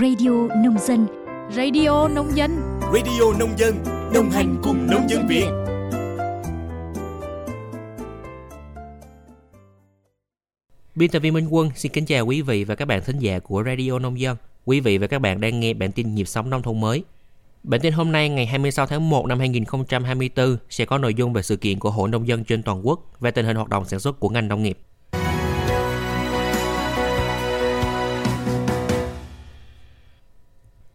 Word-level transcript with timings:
Radio 0.00 0.30
Nông 0.64 0.78
Dân 0.78 1.06
Radio 1.56 2.08
Nông 2.08 2.36
Dân 2.36 2.80
Radio 2.94 3.38
Nông 3.38 3.58
Dân 3.58 3.74
Đồng 4.14 4.30
hành 4.30 4.56
cùng 4.62 4.86
nông 4.90 5.08
dân 5.08 5.26
Việt 5.28 5.46
Biên 10.94 11.10
tập 11.10 11.18
viên 11.18 11.34
Minh 11.34 11.48
Quân 11.50 11.70
xin 11.76 11.92
kính 11.92 12.06
chào 12.06 12.26
quý 12.26 12.42
vị 12.42 12.64
và 12.64 12.74
các 12.74 12.84
bạn 12.84 13.02
thính 13.04 13.18
giả 13.18 13.38
của 13.38 13.62
Radio 13.66 13.98
Nông 13.98 14.20
Dân. 14.20 14.36
Quý 14.64 14.80
vị 14.80 14.98
và 14.98 15.06
các 15.06 15.18
bạn 15.18 15.40
đang 15.40 15.60
nghe 15.60 15.74
bản 15.74 15.92
tin 15.92 16.14
nhịp 16.14 16.28
sống 16.28 16.50
nông 16.50 16.62
thôn 16.62 16.80
mới. 16.80 17.04
Bản 17.62 17.80
tin 17.80 17.92
hôm 17.92 18.12
nay 18.12 18.28
ngày 18.28 18.46
26 18.46 18.86
tháng 18.86 19.10
1 19.10 19.26
năm 19.26 19.38
2024 19.38 20.56
sẽ 20.70 20.84
có 20.84 20.98
nội 20.98 21.14
dung 21.14 21.32
về 21.32 21.42
sự 21.42 21.56
kiện 21.56 21.78
của 21.78 21.90
Hội 21.90 22.08
Nông 22.08 22.28
dân 22.28 22.44
trên 22.44 22.62
toàn 22.62 22.86
quốc 22.86 23.00
và 23.20 23.30
tình 23.30 23.46
hình 23.46 23.56
hoạt 23.56 23.68
động 23.68 23.84
sản 23.84 24.00
xuất 24.00 24.20
của 24.20 24.28
ngành 24.28 24.48
nông 24.48 24.62
nghiệp. 24.62 24.78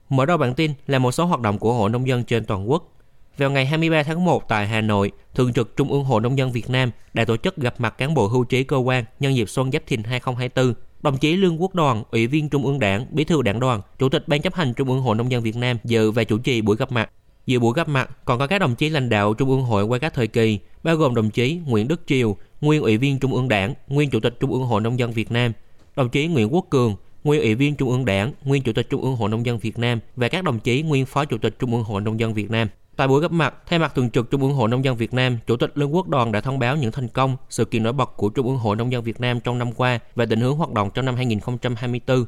Mở 0.09 0.25
đầu 0.25 0.37
bản 0.37 0.53
tin 0.53 0.71
là 0.87 0.99
một 0.99 1.11
số 1.11 1.25
hoạt 1.25 1.41
động 1.41 1.59
của 1.59 1.73
Hội 1.73 1.89
Nông 1.89 2.07
dân 2.07 2.23
trên 2.23 2.45
toàn 2.45 2.69
quốc. 2.69 2.93
Vào 3.37 3.51
ngày 3.51 3.65
23 3.65 4.03
tháng 4.03 4.25
1 4.25 4.47
tại 4.47 4.67
Hà 4.67 4.81
Nội, 4.81 5.11
Thường 5.35 5.53
trực 5.53 5.75
Trung 5.75 5.91
ương 5.91 6.03
Hội 6.03 6.21
Nông 6.21 6.37
dân 6.37 6.51
Việt 6.51 6.69
Nam 6.69 6.91
đã 7.13 7.25
tổ 7.25 7.37
chức 7.37 7.57
gặp 7.57 7.75
mặt 7.77 7.97
cán 7.97 8.13
bộ 8.13 8.27
hưu 8.27 8.43
trí 8.43 8.63
cơ 8.63 8.77
quan 8.77 9.03
nhân 9.19 9.35
dịp 9.35 9.49
Xuân 9.49 9.71
Giáp 9.71 9.83
Thìn 9.87 10.03
2024. 10.03 10.73
Đồng 11.01 11.17
chí 11.17 11.35
Lương 11.35 11.61
Quốc 11.61 11.75
Đoàn, 11.75 12.03
Ủy 12.11 12.27
viên 12.27 12.49
Trung 12.49 12.65
ương 12.65 12.79
Đảng, 12.79 13.05
Bí 13.11 13.23
thư 13.23 13.41
Đảng 13.41 13.59
đoàn, 13.59 13.81
Chủ 13.99 14.09
tịch 14.09 14.27
Ban 14.27 14.41
chấp 14.41 14.53
hành 14.53 14.73
Trung 14.73 14.89
ương 14.89 15.01
Hội 15.01 15.15
Nông 15.15 15.31
dân 15.31 15.43
Việt 15.43 15.55
Nam 15.55 15.77
dự 15.83 16.11
và 16.11 16.23
chủ 16.23 16.37
trì 16.37 16.61
buổi 16.61 16.75
gặp 16.75 16.91
mặt. 16.91 17.09
Dự 17.45 17.59
buổi 17.59 17.73
gặp 17.75 17.89
mặt 17.89 18.25
còn 18.25 18.39
có 18.39 18.47
các 18.47 18.59
đồng 18.59 18.75
chí 18.75 18.89
lãnh 18.89 19.09
đạo 19.09 19.33
Trung 19.33 19.49
ương 19.49 19.63
Hội 19.63 19.83
qua 19.83 19.99
các 19.99 20.13
thời 20.13 20.27
kỳ, 20.27 20.59
bao 20.83 20.95
gồm 20.95 21.15
đồng 21.15 21.29
chí 21.29 21.59
Nguyễn 21.65 21.87
Đức 21.87 22.01
Triều, 22.07 22.35
nguyên 22.61 22.81
Ủy 22.81 22.97
viên 22.97 23.19
Trung 23.19 23.33
ương 23.33 23.47
Đảng, 23.47 23.73
nguyên 23.87 24.09
Chủ 24.09 24.19
tịch 24.19 24.37
Trung 24.39 24.51
ương 24.51 24.63
Hội 24.63 24.81
Nông 24.81 24.99
dân 24.99 25.11
Việt 25.11 25.31
Nam, 25.31 25.51
đồng 25.95 26.09
chí 26.09 26.27
Nguyễn 26.27 26.53
Quốc 26.53 26.65
Cường, 26.69 26.95
nguyên 27.23 27.41
Ủy 27.41 27.55
viên 27.55 27.75
Trung 27.75 27.89
ương 27.89 28.05
Đảng, 28.05 28.33
nguyên 28.43 28.63
Chủ 28.63 28.73
tịch 28.73 28.89
Trung 28.89 29.01
ương 29.01 29.15
Hội 29.15 29.29
Nông 29.29 29.45
dân 29.45 29.59
Việt 29.59 29.79
Nam 29.79 29.99
và 30.15 30.27
các 30.27 30.43
đồng 30.43 30.59
chí 30.59 30.81
nguyên 30.81 31.05
Phó 31.05 31.25
Chủ 31.25 31.37
tịch 31.37 31.55
Trung 31.59 31.73
ương 31.73 31.83
Hội 31.83 32.01
Nông 32.01 32.19
dân 32.19 32.33
Việt 32.33 32.51
Nam. 32.51 32.67
Tại 32.95 33.07
buổi 33.07 33.21
gặp 33.21 33.31
mặt, 33.31 33.53
thay 33.65 33.79
mặt 33.79 33.95
thường 33.95 34.09
trực 34.09 34.31
Trung 34.31 34.41
ương 34.41 34.53
Hội 34.53 34.69
Nông 34.69 34.83
dân 34.83 34.97
Việt 34.97 35.13
Nam, 35.13 35.37
Chủ 35.47 35.57
tịch 35.57 35.71
Lương 35.75 35.95
Quốc 35.95 36.07
Đoàn 36.07 36.31
đã 36.31 36.41
thông 36.41 36.59
báo 36.59 36.75
những 36.75 36.91
thành 36.91 37.07
công, 37.07 37.37
sự 37.49 37.65
kiện 37.65 37.83
nổi 37.83 37.93
bật 37.93 38.17
của 38.17 38.29
Trung 38.29 38.47
ương 38.47 38.57
Hội 38.57 38.75
Nông 38.75 38.91
dân 38.91 39.03
Việt 39.03 39.21
Nam 39.21 39.39
trong 39.39 39.57
năm 39.57 39.71
qua 39.71 39.99
và 40.15 40.25
định 40.25 40.39
hướng 40.39 40.55
hoạt 40.55 40.71
động 40.71 40.89
trong 40.93 41.05
năm 41.05 41.15
2024. 41.15 42.25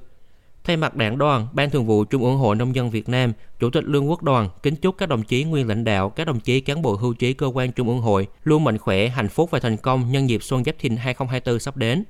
Thay 0.63 0.77
mặt 0.77 0.95
Đảng 0.95 1.17
đoàn, 1.17 1.47
Ban 1.53 1.69
Thường 1.69 1.85
vụ 1.85 2.03
Trung 2.03 2.23
ương 2.23 2.37
Hội 2.37 2.55
Nông 2.55 2.75
dân 2.75 2.89
Việt 2.89 3.09
Nam, 3.09 3.33
Chủ 3.59 3.69
tịch 3.69 3.83
Lương 3.83 4.09
Quốc 4.09 4.23
Đoàn 4.23 4.49
kính 4.63 4.75
chúc 4.75 4.97
các 4.97 5.09
đồng 5.09 5.23
chí 5.23 5.43
nguyên 5.43 5.67
lãnh 5.67 5.83
đạo, 5.83 6.09
các 6.09 6.27
đồng 6.27 6.39
chí 6.39 6.61
cán 6.61 6.81
bộ 6.81 6.95
hưu 6.95 7.13
trí 7.13 7.33
cơ 7.33 7.47
quan 7.47 7.71
Trung 7.71 7.87
ương 7.87 8.01
Hội 8.01 8.27
luôn 8.43 8.63
mạnh 8.63 8.77
khỏe, 8.77 9.07
hạnh 9.07 9.29
phúc 9.29 9.51
và 9.51 9.59
thành 9.59 9.77
công 9.77 10.11
nhân 10.11 10.29
dịp 10.29 10.43
Xuân 10.43 10.63
Giáp 10.63 10.75
Thìn 10.79 10.95
2024 10.95 11.59
sắp 11.59 11.77
đến. 11.77 12.03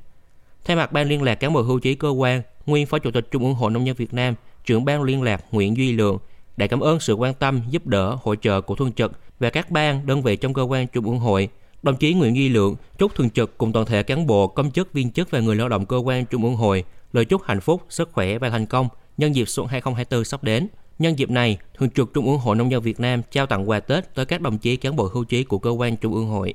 Thay 0.66 0.76
mặt 0.76 0.92
Ban 0.92 1.08
liên 1.10 1.22
lạc 1.22 1.36
cán 1.36 1.54
bộ 1.54 1.62
hưu 1.62 1.80
trí 1.80 1.96
cơ 1.96 2.10
quan, 2.10 2.42
nguyên 2.66 2.86
Phó 2.86 3.00
Chủ 3.00 3.12
tịch 3.12 3.32
Trung 3.32 3.44
ương 3.44 3.54
Hội 3.54 3.72
Nông 3.72 3.88
dân 3.88 3.96
Việt 3.96 4.14
Nam, 4.14 4.36
trưởng 4.66 4.86
Ban 4.86 5.04
liên 5.04 5.22
lạc 5.22 5.46
Nguyễn 5.52 5.78
Duy 5.78 5.94
Lượng 5.94 6.18
đã 6.58 6.68
cảm 6.68 6.80
ơn 6.80 7.00
sự 7.00 7.14
quan 7.14 7.34
tâm, 7.34 7.62
giúp 7.70 7.88
đỡ, 7.88 8.18
hỗ 8.22 8.36
trợ 8.36 8.62
của 8.62 8.76
Thường 8.76 8.92
trực 8.92 9.12
và 9.40 9.50
các 9.50 9.72
ban, 9.72 10.06
đơn 10.06 10.22
vị 10.22 10.36
trong 10.36 10.54
cơ 10.54 10.62
quan 10.62 10.88
Trung 10.88 11.06
ương 11.06 11.20
hội. 11.20 11.50
Đồng 11.84 11.96
chí 11.96 12.14
Nguyễn 12.14 12.36
Duy 12.36 12.50
Lượng 12.50 12.76
chúc 12.98 13.16
Thường 13.16 13.30
trực 13.30 13.58
cùng 13.58 13.72
toàn 13.74 13.86
thể 13.86 14.04
cán 14.04 14.28
bộ, 14.28 14.48
công 14.48 14.72
chức, 14.72 14.94
viên 14.94 15.12
chức 15.12 15.32
và 15.32 15.40
người 15.40 15.56
lao 15.56 15.70
động 15.70 15.86
cơ 15.86 15.98
quan 15.98 16.26
Trung 16.26 16.44
ương 16.44 16.56
hội 16.56 16.84
lời 17.14 17.26
chúc 17.26 17.44
hạnh 17.44 17.62
phúc, 17.62 17.82
sức 17.90 18.10
khỏe 18.12 18.38
và 18.38 18.50
thành 18.50 18.66
công 18.66 18.88
nhân 19.18 19.36
dịp 19.36 19.50
xuân 19.50 19.68
2024 19.68 20.26
sắp 20.26 20.44
đến. 20.44 20.68
Nhân 21.00 21.20
dịp 21.20 21.30
này, 21.30 21.58
Thường 21.78 21.90
trực 21.90 22.14
Trung 22.14 22.26
ương 22.26 22.40
Hội 22.40 22.56
Nông 22.56 22.72
dân 22.72 22.84
Việt 22.84 23.00
Nam 23.00 23.22
trao 23.32 23.46
tặng 23.46 23.70
quà 23.70 23.80
Tết 23.80 24.16
tới 24.16 24.26
các 24.26 24.42
đồng 24.42 24.58
chí 24.58 24.76
cán 24.76 24.96
bộ 24.96 25.10
hưu 25.14 25.24
trí 25.24 25.44
của 25.44 25.60
cơ 25.60 25.70
quan 25.70 25.98
Trung 25.98 26.14
ương 26.14 26.28
hội. 26.28 26.54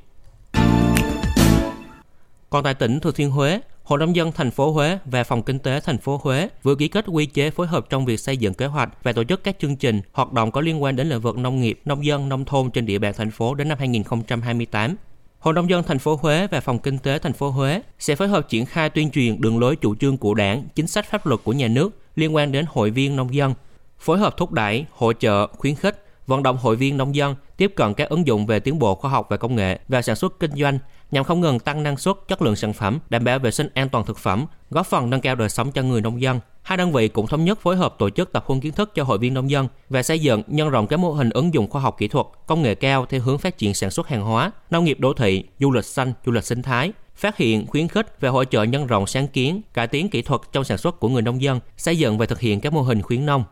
Còn 2.50 2.64
tại 2.64 2.74
tỉnh 2.74 3.00
Thừa 3.00 3.12
Thiên 3.12 3.30
Huế, 3.30 3.60
Hội 3.86 3.98
nông 3.98 4.16
dân 4.16 4.32
thành 4.32 4.50
phố 4.50 4.72
Huế 4.72 4.98
và 5.04 5.24
Phòng 5.24 5.42
Kinh 5.42 5.58
tế 5.58 5.80
thành 5.80 5.98
phố 5.98 6.20
Huế 6.22 6.48
vừa 6.62 6.74
ký 6.74 6.88
kết 6.88 7.04
quy 7.08 7.26
chế 7.26 7.50
phối 7.50 7.66
hợp 7.66 7.86
trong 7.90 8.04
việc 8.04 8.20
xây 8.20 8.36
dựng 8.36 8.54
kế 8.54 8.66
hoạch 8.66 8.88
và 9.02 9.12
tổ 9.12 9.24
chức 9.24 9.44
các 9.44 9.56
chương 9.58 9.76
trình, 9.76 10.00
hoạt 10.12 10.32
động 10.32 10.50
có 10.50 10.60
liên 10.60 10.82
quan 10.82 10.96
đến 10.96 11.08
lĩnh 11.08 11.20
vực 11.20 11.38
nông 11.38 11.60
nghiệp, 11.60 11.80
nông 11.84 12.04
dân, 12.04 12.28
nông 12.28 12.44
thôn 12.44 12.70
trên 12.70 12.86
địa 12.86 12.98
bàn 12.98 13.12
thành 13.16 13.30
phố 13.30 13.54
đến 13.54 13.68
năm 13.68 13.78
2028. 13.78 14.96
Hội 15.38 15.54
nông 15.54 15.70
dân 15.70 15.82
thành 15.82 15.98
phố 15.98 16.18
Huế 16.22 16.46
và 16.46 16.60
Phòng 16.60 16.78
Kinh 16.78 16.98
tế 16.98 17.18
thành 17.18 17.32
phố 17.32 17.50
Huế 17.50 17.82
sẽ 17.98 18.16
phối 18.16 18.28
hợp 18.28 18.48
triển 18.48 18.66
khai 18.66 18.90
tuyên 18.90 19.10
truyền 19.10 19.40
đường 19.40 19.58
lối 19.58 19.76
chủ 19.76 19.94
trương 19.94 20.16
của 20.16 20.34
Đảng, 20.34 20.64
chính 20.74 20.86
sách 20.86 21.10
pháp 21.10 21.26
luật 21.26 21.40
của 21.44 21.52
nhà 21.52 21.68
nước 21.68 21.90
liên 22.14 22.34
quan 22.34 22.52
đến 22.52 22.64
hội 22.68 22.90
viên 22.90 23.16
nông 23.16 23.34
dân, 23.34 23.54
phối 23.98 24.18
hợp 24.18 24.36
thúc 24.36 24.52
đẩy, 24.52 24.84
hỗ 24.90 25.12
trợ, 25.12 25.46
khuyến 25.46 25.74
khích 25.74 26.06
vận 26.26 26.42
động 26.42 26.56
hội 26.56 26.76
viên 26.76 26.96
nông 26.96 27.14
dân 27.14 27.34
tiếp 27.56 27.72
cận 27.76 27.94
các 27.94 28.08
ứng 28.08 28.26
dụng 28.26 28.46
về 28.46 28.60
tiến 28.60 28.78
bộ 28.78 28.94
khoa 28.94 29.10
học 29.10 29.26
và 29.30 29.36
công 29.36 29.56
nghệ 29.56 29.78
và 29.88 30.02
sản 30.02 30.16
xuất 30.16 30.40
kinh 30.40 30.52
doanh 30.52 30.78
nhằm 31.10 31.24
không 31.24 31.40
ngừng 31.40 31.58
tăng 31.58 31.82
năng 31.82 31.96
suất, 31.96 32.16
chất 32.28 32.42
lượng 32.42 32.56
sản 32.56 32.72
phẩm, 32.72 32.98
đảm 33.10 33.24
bảo 33.24 33.38
vệ 33.38 33.50
sinh 33.50 33.68
an 33.74 33.88
toàn 33.88 34.06
thực 34.06 34.18
phẩm, 34.18 34.46
góp 34.70 34.86
phần 34.86 35.10
nâng 35.10 35.20
cao 35.20 35.34
đời 35.34 35.48
sống 35.48 35.72
cho 35.72 35.82
người 35.82 36.00
nông 36.00 36.20
dân. 36.20 36.40
Hai 36.62 36.78
đơn 36.78 36.92
vị 36.92 37.08
cũng 37.08 37.26
thống 37.26 37.44
nhất 37.44 37.60
phối 37.60 37.76
hợp 37.76 37.94
tổ 37.98 38.10
chức 38.10 38.32
tập 38.32 38.44
huấn 38.46 38.60
kiến 38.60 38.72
thức 38.72 38.92
cho 38.94 39.04
hội 39.04 39.18
viên 39.18 39.34
nông 39.34 39.50
dân 39.50 39.68
và 39.88 40.02
xây 40.02 40.18
dựng 40.18 40.42
nhân 40.46 40.70
rộng 40.70 40.86
các 40.86 40.96
mô 40.96 41.12
hình 41.12 41.30
ứng 41.30 41.54
dụng 41.54 41.70
khoa 41.70 41.82
học 41.82 41.96
kỹ 41.98 42.08
thuật, 42.08 42.26
công 42.46 42.62
nghệ 42.62 42.74
cao 42.74 43.06
theo 43.06 43.20
hướng 43.20 43.38
phát 43.38 43.58
triển 43.58 43.74
sản 43.74 43.90
xuất 43.90 44.08
hàng 44.08 44.22
hóa, 44.22 44.50
nông 44.70 44.84
nghiệp 44.84 45.00
đô 45.00 45.12
thị, 45.12 45.44
du 45.60 45.72
lịch 45.72 45.84
xanh, 45.84 46.12
du 46.26 46.32
lịch 46.32 46.44
sinh 46.44 46.62
thái, 46.62 46.92
phát 47.14 47.36
hiện, 47.36 47.66
khuyến 47.66 47.88
khích 47.88 48.20
và 48.20 48.28
hỗ 48.28 48.44
trợ 48.44 48.62
nhân 48.62 48.86
rộng 48.86 49.06
sáng 49.06 49.28
kiến, 49.28 49.60
cải 49.74 49.86
tiến 49.86 50.08
kỹ 50.08 50.22
thuật 50.22 50.40
trong 50.52 50.64
sản 50.64 50.78
xuất 50.78 51.00
của 51.00 51.08
người 51.08 51.22
nông 51.22 51.42
dân, 51.42 51.60
xây 51.76 51.98
dựng 51.98 52.18
và 52.18 52.26
thực 52.26 52.40
hiện 52.40 52.60
các 52.60 52.72
mô 52.72 52.82
hình 52.82 53.02
khuyến 53.02 53.26
nông. 53.26 53.44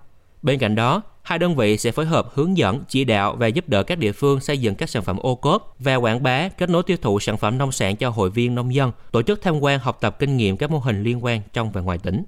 Bên 0.42 0.58
cạnh 0.58 0.74
đó, 0.74 1.02
hai 1.24 1.38
đơn 1.38 1.56
vị 1.56 1.76
sẽ 1.76 1.92
phối 1.92 2.06
hợp 2.06 2.28
hướng 2.34 2.56
dẫn, 2.56 2.84
chỉ 2.88 3.04
đạo 3.04 3.36
và 3.38 3.46
giúp 3.46 3.68
đỡ 3.68 3.82
các 3.82 3.98
địa 3.98 4.12
phương 4.12 4.40
xây 4.40 4.58
dựng 4.58 4.74
các 4.74 4.90
sản 4.90 5.02
phẩm 5.02 5.18
ô 5.18 5.34
cốp 5.34 5.76
và 5.78 5.94
quảng 5.94 6.22
bá, 6.22 6.48
kết 6.48 6.70
nối 6.70 6.82
tiêu 6.82 6.96
thụ 7.02 7.20
sản 7.20 7.36
phẩm 7.36 7.58
nông 7.58 7.72
sản 7.72 7.96
cho 7.96 8.10
hội 8.10 8.30
viên 8.30 8.54
nông 8.54 8.74
dân, 8.74 8.92
tổ 9.12 9.22
chức 9.22 9.42
tham 9.42 9.60
quan 9.60 9.80
học 9.80 9.98
tập 10.00 10.16
kinh 10.18 10.36
nghiệm 10.36 10.56
các 10.56 10.70
mô 10.70 10.78
hình 10.78 11.02
liên 11.02 11.24
quan 11.24 11.40
trong 11.52 11.72
và 11.72 11.80
ngoài 11.80 11.98
tỉnh. 11.98 12.24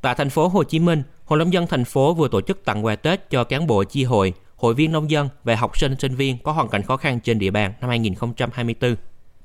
Tại 0.00 0.14
thành 0.14 0.30
phố 0.30 0.48
Hồ 0.48 0.62
Chí 0.64 0.78
Minh, 0.78 1.02
Hội 1.24 1.38
nông 1.38 1.52
dân 1.52 1.66
thành 1.66 1.84
phố 1.84 2.14
vừa 2.14 2.28
tổ 2.28 2.40
chức 2.40 2.64
tặng 2.64 2.84
quà 2.84 2.96
Tết 2.96 3.30
cho 3.30 3.44
cán 3.44 3.66
bộ 3.66 3.84
chi 3.84 4.04
hội, 4.04 4.32
hội 4.56 4.74
viên 4.74 4.92
nông 4.92 5.10
dân 5.10 5.28
và 5.44 5.56
học 5.56 5.78
sinh 5.78 5.94
sinh 5.98 6.14
viên 6.14 6.38
có 6.38 6.52
hoàn 6.52 6.68
cảnh 6.68 6.82
khó 6.82 6.96
khăn 6.96 7.20
trên 7.20 7.38
địa 7.38 7.50
bàn 7.50 7.72
năm 7.80 7.90
2024. 7.90 8.96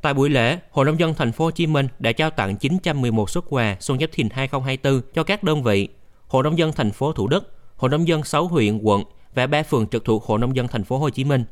Tại 0.01 0.13
buổi 0.13 0.29
lễ, 0.29 0.59
Hội 0.71 0.85
nông 0.85 0.99
dân 0.99 1.13
thành 1.13 1.31
phố 1.31 1.45
Hồ 1.45 1.51
Chí 1.51 1.67
Minh 1.67 1.87
đã 1.99 2.11
trao 2.11 2.29
tặng 2.29 2.57
911 2.57 3.29
xuất 3.29 3.45
quà 3.49 3.77
Xuân 3.79 3.99
Giáp 3.99 4.09
Thìn 4.13 4.29
2024 4.29 5.01
cho 5.13 5.23
các 5.23 5.43
đơn 5.43 5.63
vị 5.63 5.87
Hội 6.27 6.43
nông 6.43 6.57
dân 6.57 6.71
thành 6.71 6.91
phố 6.91 7.11
Thủ 7.11 7.27
Đức, 7.27 7.53
Hội 7.75 7.89
nông 7.89 8.07
dân 8.07 8.23
6 8.23 8.47
huyện, 8.47 8.77
quận 8.77 9.03
và 9.35 9.47
3 9.47 9.63
phường 9.63 9.87
trực 9.87 10.05
thuộc 10.05 10.23
Hội 10.23 10.39
nông 10.39 10.55
dân 10.55 10.67
thành 10.67 10.83
phố 10.83 10.97
Hồ 10.97 11.09
Chí 11.09 11.23
Minh. 11.23 11.43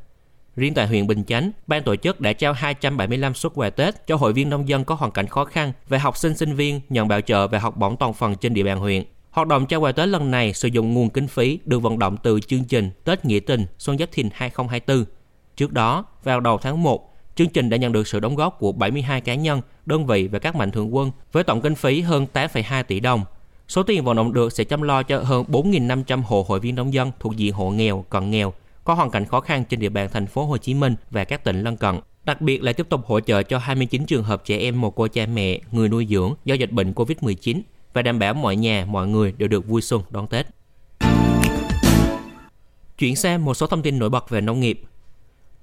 Riêng 0.55 0.73
tại 0.73 0.87
huyện 0.87 1.07
Bình 1.07 1.23
Chánh, 1.23 1.51
ban 1.67 1.83
tổ 1.83 1.95
chức 1.95 2.21
đã 2.21 2.33
trao 2.33 2.53
275 2.53 3.33
suất 3.33 3.51
quà 3.55 3.69
Tết 3.69 4.07
cho 4.07 4.15
hội 4.15 4.33
viên 4.33 4.49
nông 4.49 4.69
dân 4.69 4.83
có 4.83 4.95
hoàn 4.95 5.11
cảnh 5.11 5.27
khó 5.27 5.45
khăn 5.45 5.71
và 5.87 5.97
học 5.97 6.17
sinh 6.17 6.37
sinh 6.37 6.55
viên 6.55 6.81
nhận 6.89 7.07
bảo 7.07 7.21
trợ 7.21 7.47
và 7.47 7.59
học 7.59 7.77
bổng 7.77 7.97
toàn 7.97 8.13
phần 8.13 8.35
trên 8.35 8.53
địa 8.53 8.63
bàn 8.63 8.79
huyện. 8.79 9.03
Hoạt 9.31 9.47
động 9.47 9.65
trao 9.65 9.81
quà 9.81 9.91
Tết 9.91 10.07
lần 10.07 10.31
này 10.31 10.53
sử 10.53 10.67
dụng 10.67 10.93
nguồn 10.93 11.09
kinh 11.09 11.27
phí 11.27 11.59
được 11.65 11.79
vận 11.79 11.99
động 11.99 12.17
từ 12.23 12.39
chương 12.39 12.63
trình 12.63 12.89
Tết 13.03 13.25
Nghĩa 13.25 13.39
Tình 13.39 13.65
Xuân 13.77 13.97
Giáp 13.97 14.09
Thìn 14.11 14.29
2024. 14.33 15.05
Trước 15.55 15.73
đó, 15.73 16.05
vào 16.23 16.39
đầu 16.39 16.57
tháng 16.57 16.83
1, 16.83 17.15
chương 17.35 17.49
trình 17.49 17.69
đã 17.69 17.77
nhận 17.77 17.91
được 17.91 18.07
sự 18.07 18.19
đóng 18.19 18.35
góp 18.35 18.59
của 18.59 18.71
72 18.71 19.21
cá 19.21 19.35
nhân, 19.35 19.61
đơn 19.85 20.07
vị 20.07 20.27
và 20.27 20.39
các 20.39 20.55
mạnh 20.55 20.71
thường 20.71 20.95
quân 20.95 21.11
với 21.31 21.43
tổng 21.43 21.61
kinh 21.61 21.75
phí 21.75 22.01
hơn 22.01 22.27
8,2 22.33 22.83
tỷ 22.83 22.99
đồng. 22.99 23.23
Số 23.67 23.83
tiền 23.83 24.03
vận 24.03 24.15
động 24.15 24.33
được 24.33 24.53
sẽ 24.53 24.63
chăm 24.63 24.81
lo 24.81 25.03
cho 25.03 25.19
hơn 25.19 25.45
4.500 25.47 26.21
hộ 26.21 26.45
hội 26.47 26.59
viên 26.59 26.75
nông 26.75 26.93
dân 26.93 27.11
thuộc 27.19 27.37
diện 27.37 27.53
hộ 27.53 27.69
nghèo, 27.69 28.05
cận 28.09 28.31
nghèo, 28.31 28.53
có 28.83 28.93
hoàn 28.93 29.11
cảnh 29.11 29.25
khó 29.25 29.41
khăn 29.41 29.63
trên 29.65 29.79
địa 29.79 29.89
bàn 29.89 30.09
thành 30.13 30.27
phố 30.27 30.45
Hồ 30.45 30.57
Chí 30.57 30.73
Minh 30.73 30.95
và 31.11 31.23
các 31.23 31.43
tỉnh 31.43 31.61
lân 31.61 31.77
cận. 31.77 31.99
Đặc 32.23 32.41
biệt 32.41 32.63
là 32.63 32.73
tiếp 32.73 32.89
tục 32.89 33.01
hỗ 33.05 33.19
trợ 33.19 33.43
cho 33.43 33.57
29 33.57 34.05
trường 34.05 34.23
hợp 34.23 34.45
trẻ 34.45 34.57
em 34.57 34.81
mồ 34.81 34.91
côi 34.91 35.09
cha 35.09 35.25
mẹ, 35.25 35.59
người 35.71 35.89
nuôi 35.89 36.07
dưỡng 36.09 36.33
do 36.45 36.55
dịch 36.55 36.71
bệnh 36.71 36.93
Covid-19 36.93 37.61
và 37.93 38.01
đảm 38.01 38.19
bảo 38.19 38.33
mọi 38.33 38.55
nhà, 38.55 38.85
mọi 38.89 39.07
người 39.07 39.33
đều 39.37 39.47
được 39.49 39.67
vui 39.67 39.81
xuân 39.81 40.01
đón 40.09 40.27
Tết. 40.27 40.47
Chuyển 42.97 43.15
sang 43.15 43.45
một 43.45 43.53
số 43.53 43.67
thông 43.67 43.81
tin 43.81 43.99
nổi 43.99 44.09
bật 44.09 44.29
về 44.29 44.41
nông 44.41 44.59
nghiệp. 44.59 44.81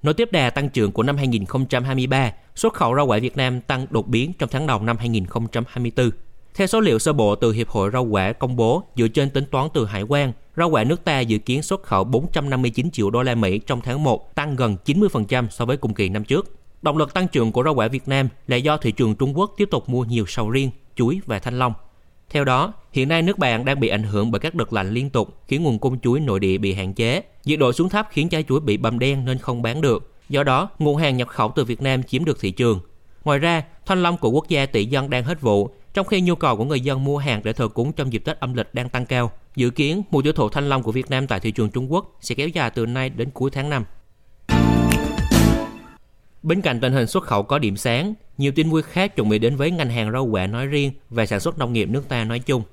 Nối 0.03 0.13
tiếp 0.13 0.31
đà 0.31 0.49
tăng 0.49 0.69
trưởng 0.69 0.91
của 0.91 1.03
năm 1.03 1.17
2023, 1.17 2.31
xuất 2.55 2.73
khẩu 2.73 2.95
rau 2.95 3.05
quả 3.05 3.19
Việt 3.19 3.37
Nam 3.37 3.61
tăng 3.61 3.85
đột 3.89 4.07
biến 4.07 4.33
trong 4.39 4.49
tháng 4.49 4.67
đầu 4.67 4.81
năm 4.81 4.97
2024. 4.97 6.11
Theo 6.55 6.67
số 6.67 6.79
liệu 6.79 6.99
sơ 6.99 7.13
bộ 7.13 7.35
từ 7.35 7.51
Hiệp 7.51 7.69
hội 7.69 7.89
Rau 7.93 8.03
quả 8.03 8.33
công 8.33 8.55
bố, 8.55 8.83
dựa 8.95 9.07
trên 9.07 9.29
tính 9.29 9.45
toán 9.51 9.67
từ 9.73 9.85
Hải 9.85 10.01
quan, 10.01 10.33
rau 10.57 10.69
quả 10.69 10.83
nước 10.83 11.03
ta 11.03 11.19
dự 11.19 11.37
kiến 11.37 11.63
xuất 11.63 11.83
khẩu 11.83 12.03
459 12.03 12.91
triệu 12.91 13.09
đô 13.09 13.23
la 13.23 13.35
Mỹ 13.35 13.59
trong 13.59 13.81
tháng 13.81 14.03
1, 14.03 14.35
tăng 14.35 14.55
gần 14.55 14.77
90% 14.85 15.47
so 15.49 15.65
với 15.65 15.77
cùng 15.77 15.93
kỳ 15.93 16.09
năm 16.09 16.23
trước. 16.23 16.55
Động 16.81 16.97
lực 16.97 17.13
tăng 17.13 17.27
trưởng 17.27 17.51
của 17.51 17.63
rau 17.63 17.73
quả 17.73 17.87
Việt 17.87 18.07
Nam 18.07 18.29
là 18.47 18.57
do 18.57 18.77
thị 18.77 18.91
trường 18.91 19.15
Trung 19.15 19.37
Quốc 19.37 19.53
tiếp 19.57 19.67
tục 19.71 19.89
mua 19.89 20.03
nhiều 20.03 20.25
sầu 20.27 20.49
riêng, 20.49 20.71
chuối 20.95 21.21
và 21.25 21.39
thanh 21.39 21.59
long. 21.59 21.73
Theo 22.29 22.43
đó, 22.43 22.73
hiện 22.91 23.09
nay 23.09 23.21
nước 23.21 23.37
bạn 23.37 23.65
đang 23.65 23.79
bị 23.79 23.87
ảnh 23.87 24.03
hưởng 24.03 24.31
bởi 24.31 24.39
các 24.39 24.55
đợt 24.55 24.73
lạnh 24.73 24.89
liên 24.89 25.09
tục, 25.09 25.37
khiến 25.47 25.63
nguồn 25.63 25.79
cung 25.79 25.99
chuối 25.99 26.19
nội 26.19 26.39
địa 26.39 26.57
bị 26.57 26.73
hạn 26.73 26.93
chế. 26.93 27.21
Nhiệt 27.45 27.59
độ 27.59 27.71
xuống 27.71 27.89
thấp 27.89 28.07
khiến 28.11 28.29
trái 28.29 28.43
chuối 28.49 28.59
bị 28.59 28.77
bầm 28.77 28.99
đen 28.99 29.25
nên 29.25 29.37
không 29.37 29.61
bán 29.61 29.81
được. 29.81 30.11
Do 30.29 30.43
đó, 30.43 30.69
nguồn 30.79 30.97
hàng 30.97 31.17
nhập 31.17 31.27
khẩu 31.27 31.51
từ 31.55 31.65
Việt 31.65 31.81
Nam 31.81 32.03
chiếm 32.03 32.25
được 32.25 32.39
thị 32.39 32.51
trường. 32.51 32.79
Ngoài 33.23 33.39
ra, 33.39 33.63
thanh 33.85 34.03
long 34.03 34.17
của 34.17 34.29
quốc 34.29 34.49
gia 34.49 34.65
tỷ 34.65 34.85
dân 34.85 35.09
đang 35.09 35.23
hết 35.23 35.41
vụ, 35.41 35.69
trong 35.93 36.07
khi 36.07 36.21
nhu 36.21 36.35
cầu 36.35 36.57
của 36.57 36.65
người 36.65 36.81
dân 36.81 37.03
mua 37.03 37.17
hàng 37.17 37.41
để 37.43 37.53
thờ 37.53 37.67
cúng 37.67 37.93
trong 37.93 38.13
dịp 38.13 38.19
Tết 38.25 38.39
âm 38.39 38.53
lịch 38.53 38.73
đang 38.73 38.89
tăng 38.89 39.05
cao. 39.05 39.31
Dự 39.55 39.69
kiến, 39.69 40.03
mùa 40.11 40.21
tiêu 40.21 40.33
thụ 40.33 40.49
thanh 40.49 40.69
long 40.69 40.83
của 40.83 40.91
Việt 40.91 41.09
Nam 41.09 41.27
tại 41.27 41.39
thị 41.39 41.51
trường 41.51 41.69
Trung 41.69 41.93
Quốc 41.93 42.17
sẽ 42.21 42.35
kéo 42.35 42.47
dài 42.47 42.69
từ 42.69 42.85
nay 42.85 43.09
đến 43.09 43.29
cuối 43.33 43.51
tháng 43.51 43.69
5. 43.69 43.83
Bên 46.43 46.61
cạnh 46.61 46.79
tình 46.79 46.93
hình 46.93 47.07
xuất 47.07 47.23
khẩu 47.23 47.43
có 47.43 47.59
điểm 47.59 47.77
sáng, 47.77 48.13
nhiều 48.37 48.51
tin 48.55 48.69
vui 48.69 48.81
khác 48.81 49.15
chuẩn 49.15 49.29
bị 49.29 49.39
đến 49.39 49.55
với 49.55 49.71
ngành 49.71 49.89
hàng 49.89 50.11
rau 50.11 50.25
quả 50.25 50.47
nói 50.47 50.67
riêng 50.67 50.91
và 51.09 51.25
sản 51.25 51.39
xuất 51.39 51.57
nông 51.57 51.73
nghiệp 51.73 51.89
nước 51.89 52.09
ta 52.09 52.23
nói 52.23 52.39
chung. 52.39 52.63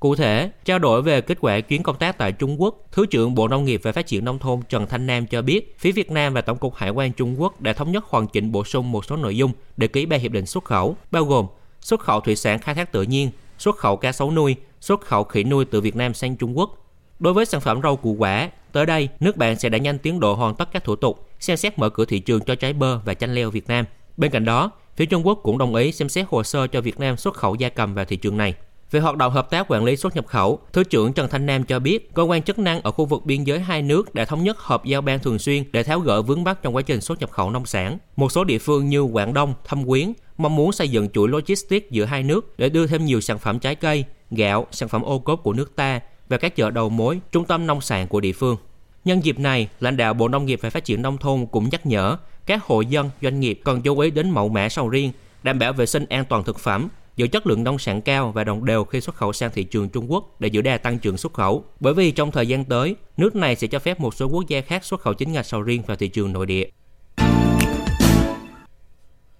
Cụ 0.00 0.16
thể, 0.16 0.50
trao 0.64 0.78
đổi 0.78 1.02
về 1.02 1.20
kết 1.20 1.38
quả 1.40 1.60
chuyến 1.60 1.82
công 1.82 1.96
tác 1.96 2.18
tại 2.18 2.32
Trung 2.32 2.60
Quốc, 2.60 2.86
Thứ 2.92 3.06
trưởng 3.06 3.34
Bộ 3.34 3.48
Nông 3.48 3.64
nghiệp 3.64 3.80
và 3.84 3.92
Phát 3.92 4.06
triển 4.06 4.24
Nông 4.24 4.38
thôn 4.38 4.60
Trần 4.68 4.86
Thanh 4.86 5.06
Nam 5.06 5.26
cho 5.26 5.42
biết, 5.42 5.76
phía 5.78 5.92
Việt 5.92 6.10
Nam 6.10 6.34
và 6.34 6.40
Tổng 6.40 6.58
cục 6.58 6.74
Hải 6.74 6.90
quan 6.90 7.12
Trung 7.12 7.40
Quốc 7.40 7.60
đã 7.60 7.72
thống 7.72 7.92
nhất 7.92 8.04
hoàn 8.04 8.26
chỉnh 8.26 8.52
bổ 8.52 8.64
sung 8.64 8.92
một 8.92 9.04
số 9.04 9.16
nội 9.16 9.36
dung 9.36 9.52
để 9.76 9.88
ký 9.88 10.06
ba 10.06 10.16
hiệp 10.16 10.32
định 10.32 10.46
xuất 10.46 10.64
khẩu, 10.64 10.96
bao 11.10 11.24
gồm 11.24 11.46
xuất 11.88 12.00
khẩu 12.00 12.20
thủy 12.20 12.36
sản 12.36 12.58
khai 12.58 12.74
thác 12.74 12.92
tự 12.92 13.02
nhiên, 13.02 13.30
xuất 13.58 13.76
khẩu 13.76 13.96
cá 13.96 14.12
sấu 14.12 14.30
nuôi, 14.30 14.56
xuất 14.80 15.00
khẩu 15.00 15.24
khỉ 15.24 15.44
nuôi 15.44 15.64
từ 15.64 15.80
Việt 15.80 15.96
Nam 15.96 16.14
sang 16.14 16.36
Trung 16.36 16.58
Quốc. 16.58 16.70
Đối 17.18 17.32
với 17.32 17.46
sản 17.46 17.60
phẩm 17.60 17.80
rau 17.82 17.96
củ 17.96 18.12
quả, 18.12 18.50
tới 18.72 18.86
đây 18.86 19.08
nước 19.20 19.36
bạn 19.36 19.58
sẽ 19.58 19.68
đẩy 19.68 19.80
nhanh 19.80 19.98
tiến 19.98 20.20
độ 20.20 20.34
hoàn 20.34 20.54
tất 20.54 20.68
các 20.72 20.84
thủ 20.84 20.96
tục, 20.96 21.28
xem 21.40 21.56
xét 21.56 21.78
mở 21.78 21.88
cửa 21.88 22.04
thị 22.04 22.18
trường 22.18 22.40
cho 22.40 22.54
trái 22.54 22.72
bơ 22.72 22.98
và 22.98 23.14
chanh 23.14 23.34
leo 23.34 23.50
Việt 23.50 23.68
Nam. 23.68 23.84
Bên 24.16 24.30
cạnh 24.30 24.44
đó, 24.44 24.70
phía 24.96 25.06
Trung 25.06 25.26
Quốc 25.26 25.40
cũng 25.42 25.58
đồng 25.58 25.74
ý 25.74 25.92
xem 25.92 26.08
xét 26.08 26.26
hồ 26.28 26.42
sơ 26.42 26.66
cho 26.66 26.80
Việt 26.80 27.00
Nam 27.00 27.16
xuất 27.16 27.34
khẩu 27.34 27.54
gia 27.54 27.68
cầm 27.68 27.94
vào 27.94 28.04
thị 28.04 28.16
trường 28.16 28.36
này. 28.36 28.54
Về 28.90 29.00
hoạt 29.00 29.16
động 29.16 29.32
hợp 29.32 29.50
tác 29.50 29.66
quản 29.68 29.84
lý 29.84 29.96
xuất 29.96 30.16
nhập 30.16 30.26
khẩu, 30.26 30.60
Thứ 30.72 30.84
trưởng 30.84 31.12
Trần 31.12 31.28
Thanh 31.28 31.46
Nam 31.46 31.64
cho 31.64 31.78
biết, 31.78 32.14
cơ 32.14 32.22
quan 32.22 32.42
chức 32.42 32.58
năng 32.58 32.80
ở 32.80 32.90
khu 32.90 33.04
vực 33.04 33.24
biên 33.24 33.44
giới 33.44 33.60
hai 33.60 33.82
nước 33.82 34.14
đã 34.14 34.24
thống 34.24 34.44
nhất 34.44 34.58
họp 34.58 34.84
giao 34.84 35.00
ban 35.00 35.18
thường 35.18 35.38
xuyên 35.38 35.64
để 35.72 35.82
tháo 35.82 36.00
gỡ 36.00 36.22
vướng 36.22 36.44
mắc 36.44 36.62
trong 36.62 36.76
quá 36.76 36.82
trình 36.82 37.00
xuất 37.00 37.20
nhập 37.20 37.30
khẩu 37.30 37.50
nông 37.50 37.66
sản. 37.66 37.98
Một 38.16 38.32
số 38.32 38.44
địa 38.44 38.58
phương 38.58 38.88
như 38.88 39.00
Quảng 39.00 39.34
Đông, 39.34 39.54
Thâm 39.64 39.86
Quyến 39.86 40.12
mong 40.38 40.56
muốn 40.56 40.72
xây 40.72 40.88
dựng 40.88 41.08
chuỗi 41.10 41.28
logistics 41.28 41.90
giữa 41.90 42.04
hai 42.04 42.22
nước 42.22 42.58
để 42.58 42.68
đưa 42.68 42.86
thêm 42.86 43.04
nhiều 43.04 43.20
sản 43.20 43.38
phẩm 43.38 43.58
trái 43.58 43.74
cây, 43.74 44.04
gạo, 44.30 44.66
sản 44.70 44.88
phẩm 44.88 45.02
ô 45.02 45.18
cốp 45.18 45.42
của 45.42 45.52
nước 45.52 45.76
ta 45.76 46.00
và 46.28 46.36
các 46.36 46.56
chợ 46.56 46.70
đầu 46.70 46.88
mối, 46.88 47.20
trung 47.32 47.44
tâm 47.44 47.66
nông 47.66 47.80
sản 47.80 48.08
của 48.08 48.20
địa 48.20 48.32
phương. 48.32 48.56
Nhân 49.04 49.24
dịp 49.24 49.38
này, 49.38 49.68
lãnh 49.80 49.96
đạo 49.96 50.14
Bộ 50.14 50.28
Nông 50.28 50.46
nghiệp 50.46 50.58
và 50.62 50.70
Phát 50.70 50.84
triển 50.84 51.02
Nông 51.02 51.18
thôn 51.18 51.46
cũng 51.46 51.68
nhắc 51.72 51.86
nhở 51.86 52.16
các 52.46 52.64
hộ 52.64 52.80
dân, 52.80 53.10
doanh 53.22 53.40
nghiệp 53.40 53.60
cần 53.64 53.82
chú 53.82 53.98
ý 53.98 54.10
đến 54.10 54.30
mẫu 54.30 54.48
mã 54.48 54.68
sầu 54.68 54.88
riêng, 54.88 55.12
đảm 55.42 55.58
bảo 55.58 55.72
vệ 55.72 55.86
sinh 55.86 56.06
an 56.06 56.24
toàn 56.28 56.44
thực 56.44 56.58
phẩm, 56.58 56.88
giữ 57.16 57.26
chất 57.26 57.46
lượng 57.46 57.64
nông 57.64 57.78
sản 57.78 58.02
cao 58.02 58.32
và 58.32 58.44
đồng 58.44 58.64
đều 58.64 58.84
khi 58.84 59.00
xuất 59.00 59.14
khẩu 59.14 59.32
sang 59.32 59.50
thị 59.54 59.64
trường 59.64 59.88
Trung 59.88 60.12
Quốc 60.12 60.40
để 60.40 60.48
giữ 60.48 60.62
đà 60.62 60.78
tăng 60.78 60.98
trưởng 60.98 61.16
xuất 61.16 61.32
khẩu. 61.32 61.64
Bởi 61.80 61.94
vì 61.94 62.10
trong 62.10 62.30
thời 62.30 62.46
gian 62.46 62.64
tới, 62.64 62.96
nước 63.16 63.36
này 63.36 63.56
sẽ 63.56 63.66
cho 63.66 63.78
phép 63.78 64.00
một 64.00 64.14
số 64.14 64.26
quốc 64.26 64.48
gia 64.48 64.60
khác 64.60 64.84
xuất 64.84 65.00
khẩu 65.00 65.14
chính 65.14 65.32
ngạch 65.32 65.46
sầu 65.46 65.62
riêng 65.62 65.82
vào 65.86 65.96
thị 65.96 66.08
trường 66.08 66.32
nội 66.32 66.46
địa. 66.46 66.68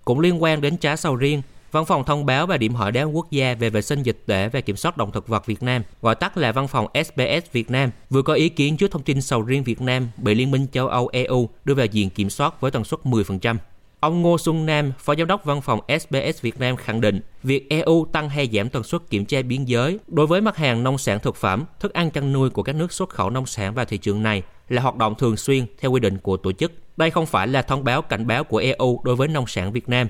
Cũng 0.08 0.20
liên 0.20 0.43
quan 0.43 0.60
đến 0.60 0.76
trái 0.76 0.96
sầu 0.96 1.16
riêng, 1.16 1.43
Văn 1.72 1.84
phòng 1.84 2.05
thông 2.05 2.26
báo 2.26 2.46
và 2.46 2.56
điểm 2.56 2.75
hỏi 2.75 2.93
đáp 2.93 3.05
quốc 3.05 3.31
gia 3.31 3.55
về 3.55 3.70
vệ 3.70 3.82
sinh 3.82 4.02
dịch 4.02 4.22
tễ 4.26 4.49
và 4.49 4.60
kiểm 4.60 4.76
soát 4.76 4.96
động 4.96 5.12
thực 5.12 5.28
vật 5.28 5.46
Việt 5.46 5.62
Nam, 5.62 5.82
gọi 6.02 6.14
tắt 6.14 6.37
là 6.37 6.52
Văn 6.52 6.69
phòng 6.69 6.87
SBS 6.94 7.52
Việt 7.52 7.70
Nam, 7.70 7.90
vừa 8.10 8.22
có 8.22 8.34
ý 8.34 8.49
kiến 8.49 8.76
trước 8.76 8.90
thông 8.90 9.02
tin 9.02 9.20
sầu 9.20 9.43
riêng 9.43 9.62
Việt 9.62 9.81
Nam 9.81 10.08
bị 10.16 10.34
Liên 10.34 10.50
minh 10.50 10.66
châu 10.72 10.88
Âu 10.88 11.08
EU 11.12 11.49
đưa 11.64 11.75
vào 11.75 11.87
diện 11.87 12.10
kiểm 12.10 12.31
soát 12.31 12.60
với 12.60 12.70
tần 12.70 12.84
suất 12.84 13.00
10%. 13.05 13.56
Ông 14.00 14.22
Ngô 14.22 14.38
Xuân 14.38 14.66
Nam, 14.66 14.93
Phó 14.99 15.14
Giám 15.14 15.26
đốc 15.26 15.44
Văn 15.44 15.60
phòng 15.60 15.81
SBS 16.00 16.40
Việt 16.40 16.60
Nam 16.60 16.76
khẳng 16.76 17.00
định 17.00 17.20
việc 17.43 17.66
EU 17.70 18.06
tăng 18.12 18.28
hay 18.28 18.49
giảm 18.52 18.69
tần 18.69 18.82
suất 18.82 19.02
kiểm 19.10 19.25
tra 19.25 19.43
biên 19.43 19.64
giới 19.64 19.99
đối 20.06 20.26
với 20.26 20.40
mặt 20.40 20.56
hàng 20.56 20.84
nông 20.84 20.99
sản 20.99 21.19
thực 21.22 21.37
phẩm, 21.37 21.64
thức 21.81 21.93
ăn 21.93 22.10
chăn 22.10 22.32
nuôi 22.32 22.50
của 22.50 22.62
các 22.62 22.75
nước 22.75 22.93
xuất 22.93 23.08
khẩu 23.08 23.31
nông 23.31 23.46
sản 23.46 23.75
vào 23.75 23.84
thị 23.84 23.99
trường 23.99 24.22
này 24.22 24.43
là 24.69 24.82
hoạt 24.82 24.97
động 24.97 25.15
thường 25.15 25.37
xuyên 25.37 25.67
theo 25.81 25.91
quy 25.91 26.00
định 26.00 26.19
của 26.19 26.37
tổ 26.37 26.53
chức. 26.53 26.73
Đây 26.97 27.11
không 27.11 27.26
phải 27.26 27.49
là 27.49 27.62
thông 27.62 27.85
báo 27.85 28.03
cảnh 28.03 28.26
báo 28.26 28.44
của 28.44 28.59
EU 28.59 29.00
đối 29.05 29.17
với 29.17 29.29
nông 29.29 29.47
sản 29.47 29.73
Việt 29.73 29.88
Nam. 29.88 30.09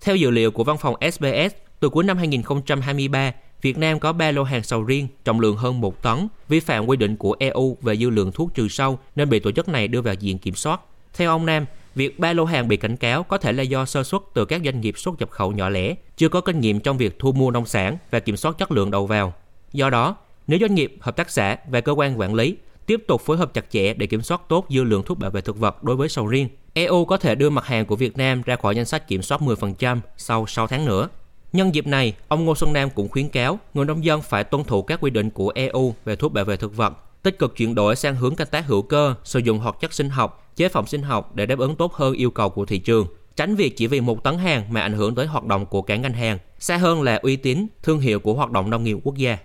Theo 0.00 0.16
dữ 0.16 0.30
liệu 0.30 0.50
của 0.50 0.64
văn 0.64 0.78
phòng 0.78 0.94
SBS, 1.12 1.56
từ 1.80 1.88
cuối 1.88 2.04
năm 2.04 2.16
2023, 2.16 3.32
Việt 3.62 3.78
Nam 3.78 4.00
có 4.00 4.12
3 4.12 4.30
lô 4.30 4.42
hàng 4.42 4.62
sầu 4.62 4.82
riêng 4.82 5.08
trọng 5.24 5.40
lượng 5.40 5.56
hơn 5.56 5.80
1 5.80 6.02
tấn, 6.02 6.28
vi 6.48 6.60
phạm 6.60 6.86
quy 6.86 6.96
định 6.96 7.16
của 7.16 7.36
EU 7.38 7.76
về 7.82 7.96
dư 7.96 8.10
lượng 8.10 8.32
thuốc 8.32 8.54
trừ 8.54 8.68
sâu 8.68 8.98
nên 9.16 9.30
bị 9.30 9.38
tổ 9.38 9.50
chức 9.52 9.68
này 9.68 9.88
đưa 9.88 10.00
vào 10.00 10.14
diện 10.14 10.38
kiểm 10.38 10.54
soát. 10.54 10.80
Theo 11.14 11.30
ông 11.30 11.46
Nam, 11.46 11.66
việc 11.94 12.18
ba 12.18 12.32
lô 12.32 12.44
hàng 12.44 12.68
bị 12.68 12.76
cảnh 12.76 12.96
cáo 12.96 13.22
có 13.22 13.38
thể 13.38 13.52
là 13.52 13.62
do 13.62 13.84
sơ 13.84 14.04
suất 14.04 14.22
từ 14.34 14.44
các 14.44 14.62
doanh 14.64 14.80
nghiệp 14.80 14.98
xuất 14.98 15.18
nhập 15.18 15.30
khẩu 15.30 15.52
nhỏ 15.52 15.68
lẻ, 15.68 15.94
chưa 16.16 16.28
có 16.28 16.40
kinh 16.40 16.60
nghiệm 16.60 16.80
trong 16.80 16.98
việc 16.98 17.18
thu 17.18 17.32
mua 17.32 17.50
nông 17.50 17.66
sản 17.66 17.96
và 18.10 18.20
kiểm 18.20 18.36
soát 18.36 18.58
chất 18.58 18.72
lượng 18.72 18.90
đầu 18.90 19.06
vào. 19.06 19.32
Do 19.72 19.90
đó, 19.90 20.16
nếu 20.46 20.58
doanh 20.58 20.74
nghiệp, 20.74 20.96
hợp 21.00 21.16
tác 21.16 21.30
xã 21.30 21.56
và 21.68 21.80
cơ 21.80 21.92
quan 21.92 22.20
quản 22.20 22.34
lý 22.34 22.56
tiếp 22.92 23.04
tục 23.06 23.20
phối 23.20 23.36
hợp 23.36 23.54
chặt 23.54 23.70
chẽ 23.70 23.94
để 23.94 24.06
kiểm 24.06 24.22
soát 24.22 24.40
tốt 24.48 24.66
dư 24.70 24.82
lượng 24.84 25.02
thuốc 25.02 25.18
bảo 25.18 25.30
vệ 25.30 25.40
thực 25.40 25.58
vật 25.58 25.84
đối 25.84 25.96
với 25.96 26.08
sầu 26.08 26.26
riêng, 26.26 26.48
EU 26.74 27.04
có 27.04 27.16
thể 27.16 27.34
đưa 27.34 27.50
mặt 27.50 27.66
hàng 27.66 27.86
của 27.86 27.96
Việt 27.96 28.16
Nam 28.16 28.42
ra 28.42 28.56
khỏi 28.56 28.76
danh 28.76 28.84
sách 28.84 29.08
kiểm 29.08 29.22
soát 29.22 29.40
10% 29.40 30.00
sau 30.16 30.46
6 30.46 30.66
tháng 30.66 30.84
nữa. 30.84 31.08
Nhân 31.52 31.74
dịp 31.74 31.86
này, 31.86 32.14
ông 32.28 32.44
Ngô 32.44 32.54
Xuân 32.54 32.72
Nam 32.72 32.90
cũng 32.90 33.08
khuyến 33.08 33.28
cáo 33.28 33.58
người 33.74 33.84
nông 33.84 34.04
dân 34.04 34.22
phải 34.22 34.44
tuân 34.44 34.64
thủ 34.64 34.82
các 34.82 35.00
quy 35.00 35.10
định 35.10 35.30
của 35.30 35.52
EU 35.54 35.94
về 36.04 36.16
thuốc 36.16 36.32
bảo 36.32 36.44
vệ 36.44 36.56
thực 36.56 36.76
vật, 36.76 37.22
tích 37.22 37.38
cực 37.38 37.56
chuyển 37.56 37.74
đổi 37.74 37.96
sang 37.96 38.16
hướng 38.16 38.34
canh 38.34 38.48
tác 38.50 38.66
hữu 38.66 38.82
cơ, 38.82 39.14
sử 39.24 39.38
dụng 39.38 39.58
hoạt 39.58 39.80
chất 39.80 39.92
sinh 39.92 40.10
học, 40.10 40.52
chế 40.56 40.68
phẩm 40.68 40.86
sinh 40.86 41.02
học 41.02 41.34
để 41.34 41.46
đáp 41.46 41.58
ứng 41.58 41.76
tốt 41.76 41.92
hơn 41.92 42.14
yêu 42.14 42.30
cầu 42.30 42.48
của 42.48 42.64
thị 42.64 42.78
trường, 42.78 43.06
tránh 43.36 43.54
việc 43.54 43.76
chỉ 43.76 43.86
vì 43.86 44.00
một 44.00 44.24
tấn 44.24 44.38
hàng 44.38 44.64
mà 44.70 44.80
ảnh 44.80 44.92
hưởng 44.92 45.14
tới 45.14 45.26
hoạt 45.26 45.44
động 45.44 45.66
của 45.66 45.82
cả 45.82 45.96
ngành 45.96 46.14
hàng, 46.14 46.38
xa 46.58 46.76
hơn 46.76 47.02
là 47.02 47.16
uy 47.22 47.36
tín, 47.36 47.66
thương 47.82 48.00
hiệu 48.00 48.20
của 48.20 48.34
hoạt 48.34 48.50
động 48.50 48.70
nông 48.70 48.84
nghiệp 48.84 48.98
quốc 49.04 49.16
gia. 49.16 49.38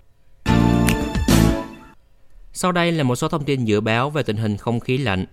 Sau 2.52 2.72
đây 2.72 2.92
là 2.92 3.02
một 3.02 3.16
số 3.16 3.28
thông 3.28 3.44
tin 3.44 3.64
dự 3.64 3.80
báo 3.80 4.10
về 4.10 4.22
tình 4.22 4.36
hình 4.36 4.56
không 4.56 4.80
khí 4.80 4.98
lạnh. 4.98 5.26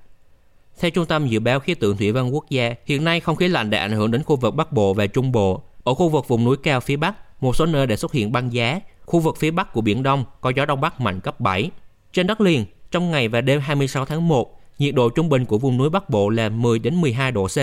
Theo 0.80 0.92
Trung 0.92 1.06
tâm 1.06 1.28
Dự 1.28 1.40
báo 1.40 1.60
Khí 1.60 1.74
tượng 1.74 1.98
Thủy 1.98 2.12
văn 2.12 2.34
Quốc 2.34 2.50
gia, 2.50 2.74
hiện 2.86 3.04
nay 3.04 3.20
không 3.20 3.36
khí 3.36 3.48
lạnh 3.48 3.70
đã 3.70 3.80
ảnh 3.80 3.92
hưởng 3.92 4.12
đến 4.12 4.24
khu 4.24 4.36
vực 4.36 4.56
Bắc 4.56 4.72
Bộ 4.72 4.94
và 4.94 5.08
Trung 5.08 5.32
Bộ. 5.32 5.62
Ở 5.84 5.94
khu 5.94 6.10
vực 6.10 6.28
vùng 6.28 6.44
núi 6.44 6.58
cao 6.58 6.80
phía 6.80 6.96
Bắc, 6.96 7.42
một 7.42 7.56
số 7.56 7.66
nơi 7.66 7.88
đã 7.88 7.96
xuất 7.96 8.14
hiện 8.14 8.32
băng 8.32 8.54
giá. 8.54 8.80
Khu 9.06 9.20
vực 9.20 9.38
phía 9.38 9.52
Bắc 9.52 9.74
của 9.74 9.82
Biển 9.82 10.04
Đông 10.04 10.24
có 10.42 10.52
gió 10.56 10.66
Đông 10.66 10.82
Bắc 10.82 11.02
mạnh 11.02 11.20
cấp 11.20 11.40
7. 11.40 11.72
Trên 12.14 12.28
đất 12.28 12.42
liền, 12.42 12.66
trong 12.92 13.12
ngày 13.12 13.28
và 13.28 13.42
đêm 13.42 13.60
26 13.60 14.06
tháng 14.06 14.28
1, 14.28 14.62
nhiệt 14.80 14.96
độ 14.96 15.10
trung 15.10 15.30
bình 15.30 15.46
của 15.46 15.58
vùng 15.58 15.78
núi 15.78 15.90
Bắc 15.90 16.10
Bộ 16.10 16.30
là 16.30 16.50
10 16.50 16.80
đến 16.80 17.02
12 17.02 17.32
độ 17.32 17.48
C, 17.48 17.58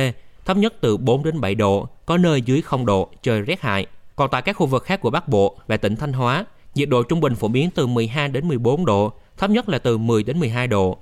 thấp 0.45 0.57
nhất 0.57 0.75
từ 0.81 0.97
4 0.97 1.25
đến 1.25 1.41
7 1.41 1.55
độ, 1.55 1.89
có 2.07 2.19
nơi 2.19 2.43
dưới 2.43 2.63
0 2.63 2.87
độ, 2.87 3.09
trời 3.23 3.41
rét 3.41 3.61
hại. 3.61 3.87
Còn 4.17 4.31
tại 4.31 4.43
các 4.43 4.57
khu 4.57 4.67
vực 4.67 4.85
khác 4.85 5.01
của 5.01 5.11
Bắc 5.11 5.29
Bộ 5.29 5.57
và 5.67 5.77
tỉnh 5.77 5.97
Thanh 5.97 6.13
Hóa, 6.13 6.45
nhiệt 6.75 6.89
độ 6.89 7.03
trung 7.03 7.21
bình 7.21 7.35
phổ 7.35 7.49
biến 7.49 7.71
từ 7.75 7.87
12 7.87 8.29
đến 8.29 8.49
14 8.49 8.85
độ, 8.85 9.13
thấp 9.37 9.51
nhất 9.51 9.69
là 9.69 9.79
từ 9.79 9.99
10 9.99 10.23
đến 10.23 10.41
12 10.41 10.67
độ. 10.67 10.99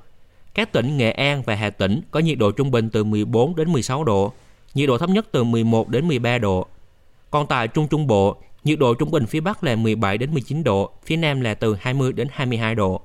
Các 0.54 0.72
tỉnh 0.72 0.96
Nghệ 0.96 1.10
An 1.10 1.42
và 1.42 1.54
Hà 1.54 1.70
Tĩnh 1.70 2.00
có 2.10 2.20
nhiệt 2.20 2.38
độ 2.38 2.50
trung 2.50 2.70
bình 2.70 2.90
từ 2.90 3.04
14 3.04 3.56
đến 3.56 3.72
16 3.72 4.04
độ, 4.04 4.32
nhiệt 4.74 4.88
độ 4.88 4.98
thấp 4.98 5.10
nhất 5.10 5.26
từ 5.32 5.44
11 5.44 5.88
đến 5.88 6.08
13 6.08 6.38
độ. 6.38 6.66
Còn 7.30 7.46
tại 7.46 7.68
Trung 7.68 7.88
Trung 7.88 8.06
Bộ, 8.06 8.36
nhiệt 8.64 8.78
độ 8.78 8.94
trung 8.94 9.10
bình 9.10 9.26
phía 9.26 9.40
Bắc 9.40 9.64
là 9.64 9.76
17 9.76 10.18
đến 10.18 10.32
19 10.32 10.64
độ, 10.64 10.90
phía 11.06 11.16
Nam 11.16 11.40
là 11.40 11.54
từ 11.54 11.76
20 11.80 12.12
đến 12.12 12.28
22 12.30 12.74
độ. 12.74 13.00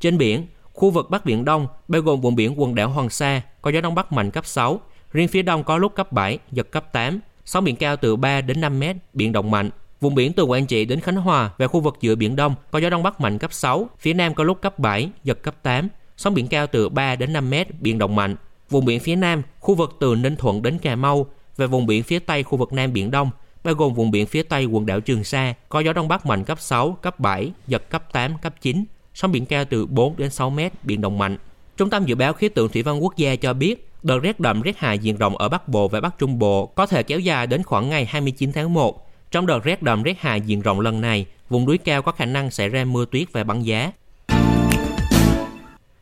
Trên 0.00 0.18
biển, 0.18 0.46
khu 0.72 0.90
vực 0.90 1.10
Bắc 1.10 1.24
Biển 1.24 1.44
Đông 1.44 1.66
bao 1.88 2.02
gồm 2.02 2.20
vùng 2.20 2.34
biển 2.34 2.60
quần 2.60 2.74
đảo 2.74 2.88
Hoàng 2.88 3.10
Sa 3.10 3.42
có 3.62 3.70
gió 3.70 3.80
đông 3.80 3.94
bắc 3.94 4.12
mạnh 4.12 4.30
cấp 4.30 4.46
6, 4.46 4.80
riêng 5.12 5.28
phía 5.28 5.42
đông 5.42 5.64
có 5.64 5.78
lúc 5.78 5.94
cấp 5.94 6.12
7, 6.12 6.38
giật 6.52 6.70
cấp 6.70 6.92
8, 6.92 7.20
sóng 7.44 7.64
biển 7.64 7.76
cao 7.76 7.96
từ 7.96 8.16
3 8.16 8.40
đến 8.40 8.60
5 8.60 8.80
mét, 8.80 8.96
biển 9.12 9.32
động 9.32 9.50
mạnh. 9.50 9.70
Vùng 10.00 10.14
biển 10.14 10.32
từ 10.32 10.42
Quảng 10.42 10.66
Trị 10.66 10.84
đến 10.84 11.00
Khánh 11.00 11.16
Hòa 11.16 11.50
và 11.58 11.66
khu 11.66 11.80
vực 11.80 11.96
giữa 12.00 12.14
Biển 12.14 12.36
Đông 12.36 12.54
có 12.70 12.78
gió 12.78 12.90
Đông 12.90 13.02
Bắc 13.02 13.20
mạnh 13.20 13.38
cấp 13.38 13.52
6, 13.52 13.88
phía 13.98 14.12
Nam 14.12 14.34
có 14.34 14.44
lúc 14.44 14.62
cấp 14.62 14.78
7, 14.78 15.10
giật 15.24 15.42
cấp 15.42 15.54
8, 15.62 15.88
sóng 16.16 16.34
biển 16.34 16.48
cao 16.48 16.66
từ 16.66 16.88
3 16.88 17.16
đến 17.16 17.32
5 17.32 17.50
mét, 17.50 17.80
biển 17.80 17.98
động 17.98 18.16
mạnh. 18.16 18.36
Vùng 18.70 18.84
biển 18.84 19.00
phía 19.00 19.16
Nam, 19.16 19.42
khu 19.60 19.74
vực 19.74 19.96
từ 20.00 20.14
Ninh 20.14 20.36
Thuận 20.36 20.62
đến 20.62 20.78
Cà 20.78 20.96
Mau 20.96 21.26
và 21.56 21.66
vùng 21.66 21.86
biển 21.86 22.02
phía 22.02 22.18
Tây 22.18 22.42
khu 22.42 22.58
vực 22.58 22.72
Nam 22.72 22.92
Biển 22.92 23.10
Đông, 23.10 23.30
bao 23.64 23.74
gồm 23.74 23.94
vùng 23.94 24.10
biển 24.10 24.26
phía 24.26 24.42
Tây 24.42 24.64
quần 24.64 24.86
đảo 24.86 25.00
Trường 25.00 25.24
Sa, 25.24 25.54
có 25.68 25.80
gió 25.80 25.92
Đông 25.92 26.08
Bắc 26.08 26.26
mạnh 26.26 26.44
cấp 26.44 26.60
6, 26.60 26.92
cấp 27.02 27.20
7, 27.20 27.52
giật 27.66 27.90
cấp 27.90 28.12
8, 28.12 28.38
cấp 28.42 28.54
9, 28.60 28.84
sóng 29.14 29.32
biển 29.32 29.46
cao 29.46 29.64
từ 29.64 29.86
4 29.86 30.16
đến 30.16 30.30
6 30.30 30.50
mét, 30.50 30.72
biển 30.84 31.00
động 31.00 31.18
mạnh. 31.18 31.36
Trung 31.76 31.90
tâm 31.90 32.04
Dự 32.04 32.14
báo 32.14 32.32
Khí 32.32 32.48
tượng 32.48 32.68
Thủy 32.68 32.82
văn 32.82 33.02
Quốc 33.02 33.16
gia 33.16 33.36
cho 33.36 33.52
biết, 33.52 33.90
đợt 34.02 34.18
rét 34.18 34.40
đậm 34.40 34.62
rét 34.62 34.78
hại 34.78 34.98
diện 34.98 35.16
rộng 35.16 35.36
ở 35.36 35.48
Bắc 35.48 35.68
Bộ 35.68 35.88
và 35.88 36.00
Bắc 36.00 36.18
Trung 36.18 36.38
Bộ 36.38 36.66
có 36.66 36.86
thể 36.86 37.02
kéo 37.02 37.18
dài 37.18 37.46
đến 37.46 37.62
khoảng 37.62 37.88
ngày 37.88 38.04
29 38.04 38.52
tháng 38.52 38.74
1, 38.74 39.07
trong 39.30 39.46
đợt 39.46 39.64
rét 39.64 39.82
đậm 39.82 40.02
rét 40.02 40.20
hại 40.20 40.40
diện 40.40 40.60
rộng 40.60 40.80
lần 40.80 41.00
này, 41.00 41.26
vùng 41.48 41.66
núi 41.66 41.78
cao 41.78 42.02
có 42.02 42.12
khả 42.12 42.24
năng 42.24 42.50
xảy 42.50 42.68
ra 42.68 42.84
mưa 42.84 43.04
tuyết 43.10 43.32
và 43.32 43.44
băng 43.44 43.66
giá. 43.66 43.92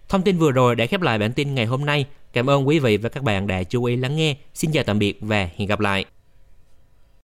Thông 0.09 0.23
tin 0.23 0.39
vừa 0.39 0.51
rồi 0.51 0.77
đã 0.77 0.87
khép 0.87 1.01
lại 1.01 1.19
bản 1.19 1.33
tin 1.33 1.55
ngày 1.55 1.67
hôm 1.67 1.87
nay. 1.87 2.07
Cảm 2.33 2.51
ơn 2.51 2.69
quý 2.69 2.79
vị 2.79 2.97
và 2.97 3.09
các 3.09 3.23
bạn 3.23 3.47
đã 3.47 3.63
chú 3.63 3.85
ý 3.85 3.97
lắng 3.97 4.17
nghe. 4.17 4.37
Xin 4.55 4.73
chào 4.73 4.85
tạm 4.85 4.99
biệt 4.99 5.19
và 5.21 5.49
hẹn 5.57 5.69
gặp 5.69 5.81
lại. 5.81 6.05